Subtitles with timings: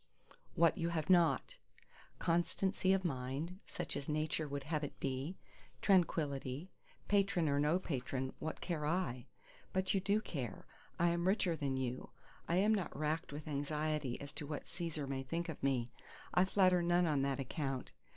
[0.55, 1.57] What you have not:
[2.17, 5.37] Constancy of mind, such as Nature would have it be:
[5.79, 6.71] Tranquillity.
[7.07, 9.27] Patron or no patron, what care I?
[9.73, 10.65] but you do care.
[10.97, 12.09] I am richer than you:
[12.49, 15.91] I am not racked with anxiety as to what Cæsar may think of me;
[16.33, 17.91] I flatter none on that account.